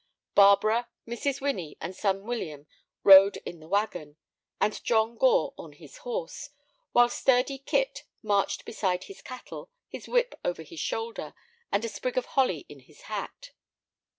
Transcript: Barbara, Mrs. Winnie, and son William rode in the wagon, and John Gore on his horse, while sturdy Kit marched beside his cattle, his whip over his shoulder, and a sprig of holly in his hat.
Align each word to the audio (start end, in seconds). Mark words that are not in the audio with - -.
Barbara, 0.33 0.89
Mrs. 1.07 1.41
Winnie, 1.41 1.77
and 1.79 1.95
son 1.95 2.23
William 2.23 2.65
rode 3.03 3.37
in 3.45 3.59
the 3.59 3.67
wagon, 3.67 4.17
and 4.59 4.83
John 4.83 5.15
Gore 5.15 5.53
on 5.59 5.73
his 5.73 5.97
horse, 5.97 6.49
while 6.91 7.07
sturdy 7.07 7.59
Kit 7.59 8.03
marched 8.23 8.65
beside 8.65 9.03
his 9.03 9.21
cattle, 9.21 9.69
his 9.87 10.07
whip 10.07 10.33
over 10.43 10.63
his 10.63 10.79
shoulder, 10.79 11.35
and 11.71 11.85
a 11.85 11.87
sprig 11.87 12.17
of 12.17 12.25
holly 12.33 12.65
in 12.67 12.79
his 12.79 13.01
hat. 13.01 13.51